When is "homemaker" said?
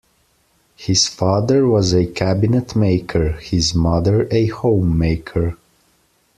4.47-5.59